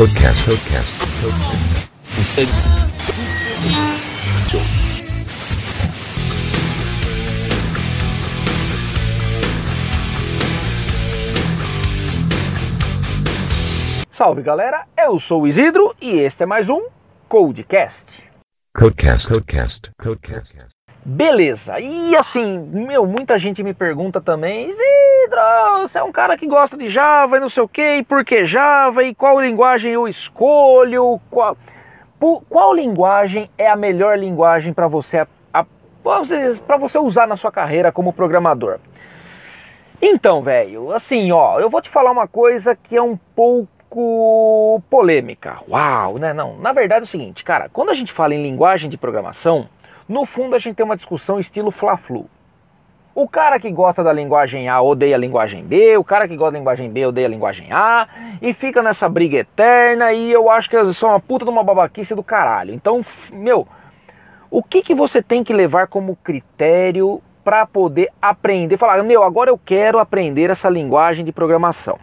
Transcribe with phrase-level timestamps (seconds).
[0.00, 0.48] Codecast.
[0.48, 0.96] Codecast.
[1.20, 2.70] Codecast.
[14.10, 16.86] Salve galera, eu sou o Isidro e este é mais um
[17.28, 18.22] Codecast.
[18.74, 19.28] Codecast.
[19.28, 19.90] Codecast.
[20.00, 20.56] Codecast.
[21.02, 26.46] Beleza, e assim, meu, muita gente me pergunta também, Isidro, você é um cara que
[26.46, 29.92] gosta de Java e não sei o que, e por que Java, e qual linguagem
[29.92, 31.56] eu escolho, qual,
[32.50, 35.26] qual linguagem é a melhor linguagem para você,
[36.66, 38.78] para você usar na sua carreira como programador?
[40.02, 45.58] Então, velho, assim, ó, eu vou te falar uma coisa que é um pouco polêmica.
[45.66, 46.34] Uau, né?
[46.34, 49.66] Não, na verdade é o seguinte, cara, quando a gente fala em linguagem de programação,
[50.10, 52.26] no fundo a gente tem uma discussão estilo Fla-Flu.
[53.14, 56.50] O cara que gosta da linguagem A odeia a linguagem B, o cara que gosta
[56.50, 58.08] da linguagem B odeia a linguagem A,
[58.42, 61.62] e fica nessa briga eterna, e eu acho que isso é uma puta de uma
[61.62, 62.74] babaquice do caralho.
[62.74, 63.68] Então, meu,
[64.50, 68.76] o que, que você tem que levar como critério para poder aprender?
[68.76, 72.00] Falar, meu, agora eu quero aprender essa linguagem de programação.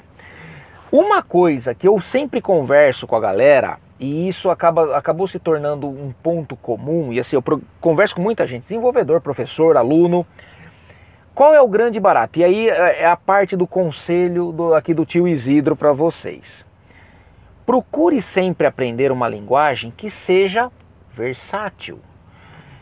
[0.89, 5.87] Uma coisa que eu sempre converso com a galera, e isso acaba, acabou se tornando
[5.87, 7.43] um ponto comum, e assim, eu
[7.79, 10.25] converso com muita gente, desenvolvedor, professor, aluno.
[11.33, 12.39] Qual é o grande barato?
[12.39, 16.65] E aí é é a parte do conselho do, aqui do tio Isidro para vocês.
[17.65, 20.71] Procure sempre aprender uma linguagem que seja
[21.13, 21.99] versátil.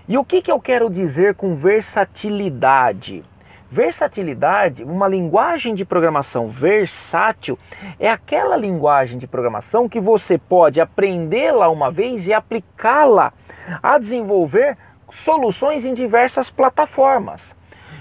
[0.08, 3.24] E o que, que eu quero dizer com versatilidade?
[3.70, 7.58] Versatilidade, uma linguagem de programação versátil,
[8.00, 13.34] é aquela linguagem de programação que você pode aprendê-la uma vez e aplicá-la
[13.82, 14.78] a desenvolver
[15.12, 17.42] soluções em diversas plataformas.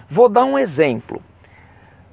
[0.08, 1.22] Vou dar um exemplo.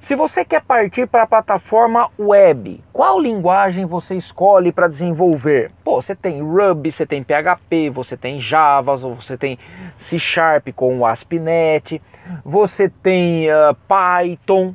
[0.00, 5.70] Se você quer partir para a plataforma web, qual linguagem você escolhe para desenvolver?
[5.84, 9.56] Pô, você tem Ruby, você tem PHP, você tem Java, você tem
[9.98, 12.02] C Sharp com o ASP.NET,
[12.44, 14.74] você tem ah, Python.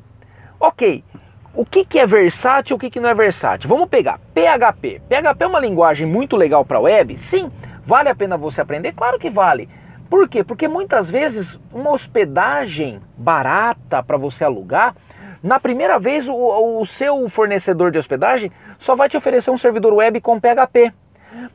[0.59, 1.03] Ok,
[1.53, 3.67] o que, que é versátil e o que, que não é versátil?
[3.67, 5.01] Vamos pegar PHP.
[5.07, 7.15] PHP é uma linguagem muito legal para web?
[7.15, 7.49] Sim.
[7.85, 8.93] Vale a pena você aprender?
[8.93, 9.67] Claro que vale.
[10.09, 10.43] Por quê?
[10.43, 14.95] Porque muitas vezes uma hospedagem barata para você alugar,
[15.41, 16.33] na primeira vez o,
[16.79, 20.93] o seu fornecedor de hospedagem só vai te oferecer um servidor web com PHP.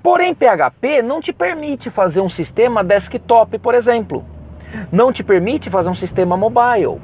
[0.03, 4.25] Porém, PHP não te permite fazer um sistema desktop, por exemplo.
[4.91, 7.01] Não te permite fazer um sistema mobile.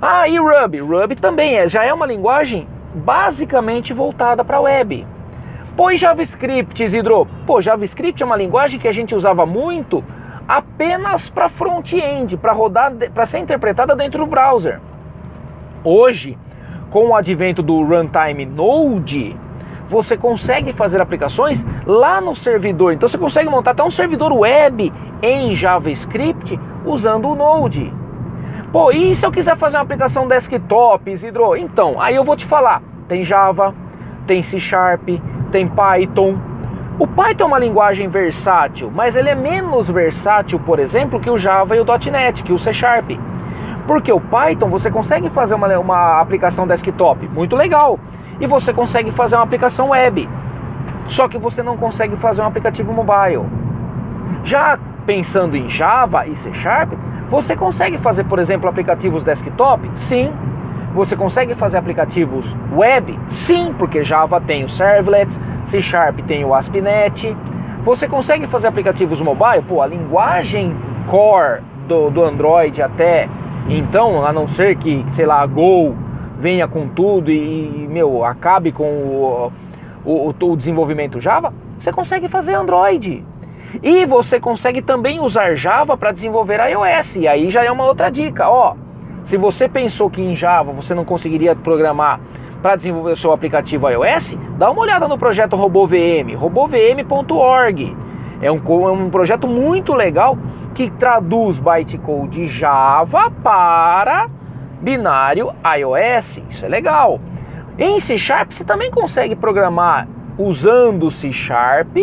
[0.00, 0.80] Ah, e Ruby?
[0.80, 5.06] Ruby também é, já é uma linguagem basicamente voltada para a web.
[5.76, 7.26] Pois JavaScript, Isidro?
[7.46, 10.04] Pô, JavaScript é uma linguagem que a gente usava muito
[10.46, 14.80] apenas para front-end, para rodar, para ser interpretada dentro do browser.
[15.82, 16.38] Hoje,
[16.90, 19.36] com o advento do runtime Node,
[19.94, 22.92] você consegue fazer aplicações lá no servidor.
[22.92, 27.92] Então você consegue montar até um servidor web em JavaScript usando o Node.
[28.72, 31.56] Pô, e se eu quiser fazer uma aplicação desktop, Isidro?
[31.56, 32.82] Então, aí eu vou te falar.
[33.06, 33.72] Tem Java,
[34.26, 35.08] tem C Sharp,
[35.52, 36.36] tem Python.
[36.98, 41.38] O Python é uma linguagem versátil, mas ele é menos versátil, por exemplo, que o
[41.38, 43.12] Java e o .NET, que o C Sharp.
[43.86, 48.00] Porque o Python você consegue fazer uma, uma aplicação desktop, muito legal.
[48.40, 50.28] E você consegue fazer uma aplicação web.
[51.06, 53.44] Só que você não consegue fazer um aplicativo mobile.
[54.44, 56.92] Já pensando em Java e C Sharp,
[57.30, 59.90] você consegue fazer, por exemplo, aplicativos desktop?
[59.96, 60.32] Sim.
[60.94, 63.18] Você consegue fazer aplicativos web?
[63.28, 67.36] Sim, porque Java tem o servlets, C Sharp tem o ASP.NET.
[67.84, 69.62] Você consegue fazer aplicativos mobile?
[69.66, 70.74] Pô, a linguagem
[71.08, 73.28] core do, do Android até
[73.68, 75.94] então, a não ser que, sei lá, Go
[76.44, 79.52] venha com tudo e, meu, acabe com o,
[80.04, 83.24] o, o desenvolvimento Java, você consegue fazer Android.
[83.82, 87.16] E você consegue também usar Java para desenvolver iOS.
[87.16, 88.74] E aí já é uma outra dica, ó.
[89.24, 92.20] Se você pensou que em Java você não conseguiria programar
[92.60, 97.96] para desenvolver o seu aplicativo iOS, dá uma olhada no projeto RoboVM, robovm.org.
[98.42, 100.36] É um, é um projeto muito legal
[100.74, 104.28] que traduz bytecode Java para
[104.80, 106.42] binário iOS.
[106.50, 107.20] Isso é legal.
[107.78, 110.06] Em C Sharp você também consegue programar
[110.38, 111.96] usando C Sharp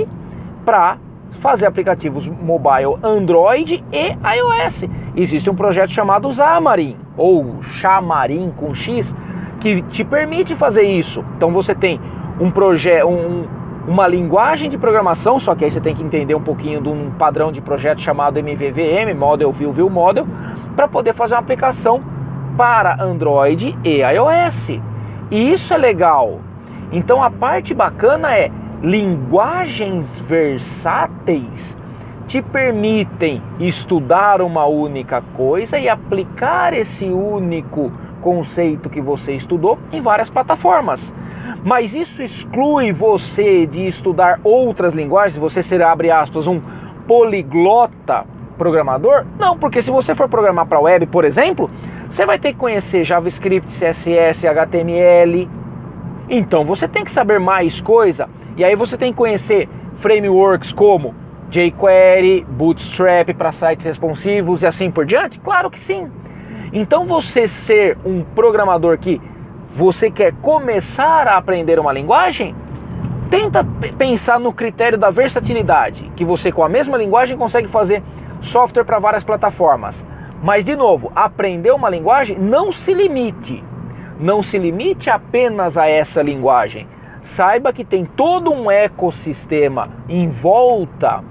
[0.65, 0.97] para
[1.39, 4.85] fazer aplicativos mobile Android e iOS.
[5.15, 9.15] Existe um projeto chamado Xamarin ou Xamarin com X
[9.59, 11.23] que te permite fazer isso.
[11.38, 12.00] Então você tem
[12.39, 13.45] um projeto, um,
[13.88, 17.12] uma linguagem de programação, só que aí você tem que entender um pouquinho de um
[17.12, 20.25] padrão de projeto chamado MVVM, Model View View Model,
[20.75, 22.01] para poder fazer uma aplicação
[22.57, 24.80] para Android e iOS.
[25.30, 26.39] E isso é legal.
[26.92, 28.51] Então a parte bacana é
[28.81, 31.77] linguagens versáteis
[32.31, 40.01] te permitem estudar uma única coisa e aplicar esse único conceito que você estudou em
[40.01, 41.13] várias plataformas.
[41.62, 46.62] Mas isso exclui você de estudar outras linguagens, você será, abre aspas, um
[47.06, 48.25] poliglota
[48.57, 49.25] programador?
[49.38, 51.69] Não, porque se você for programar para web, por exemplo,
[52.11, 55.49] você vai ter que conhecer JavaScript, CSS, HTML.
[56.29, 58.27] Então você tem que saber mais coisa.
[58.57, 61.15] E aí você tem que conhecer frameworks como
[61.49, 65.39] jQuery, Bootstrap para sites responsivos e assim por diante?
[65.39, 66.11] Claro que sim.
[66.73, 69.21] Então você ser um programador que
[69.71, 72.53] você quer começar a aprender uma linguagem,
[73.29, 73.65] tenta
[73.97, 78.03] pensar no critério da versatilidade, que você com a mesma linguagem consegue fazer
[78.41, 80.05] software para várias plataformas.
[80.41, 83.63] Mas de novo, aprender uma linguagem não se limite.
[84.19, 86.88] Não se limite apenas a essa linguagem.
[87.23, 91.23] Saiba que tem todo um ecossistema em volta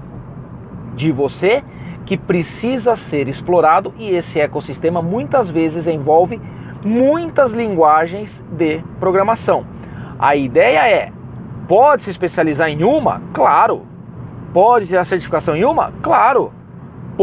[0.95, 1.63] de você
[2.05, 6.41] que precisa ser explorado e esse ecossistema muitas vezes envolve
[6.83, 9.65] muitas linguagens de programação.
[10.17, 11.11] A ideia é:
[11.67, 13.21] pode se especializar em uma?
[13.33, 13.85] Claro.
[14.53, 15.91] Pode ter a certificação em uma?
[16.01, 16.51] Claro.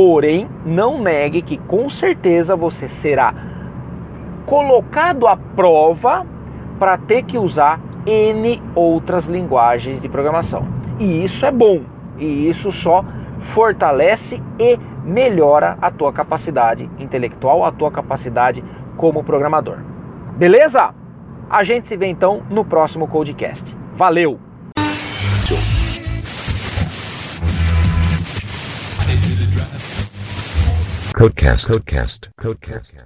[0.01, 3.35] Porém, não negue que com certeza você será
[4.47, 6.25] colocado à prova
[6.79, 10.69] para ter que usar N outras linguagens de programação.
[11.01, 11.81] E isso é bom.
[12.17, 13.05] E isso só
[13.41, 18.63] fortalece e melhora a tua capacidade intelectual, a tua capacidade
[18.97, 19.79] como programador.
[20.37, 20.95] Beleza?
[21.51, 23.77] A gente se vê então no próximo Codecast.
[23.97, 24.48] Valeu!
[31.19, 31.67] Codecast.
[31.67, 32.29] Codecast.
[32.39, 32.99] Codecast.